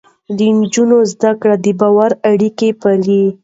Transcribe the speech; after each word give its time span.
د 0.37 0.39
نجونو 0.59 0.97
زده 1.11 1.31
کړه 1.41 1.55
د 1.63 1.67
باور 1.79 2.11
اړيکې 2.29 2.69
پالي. 2.81 3.23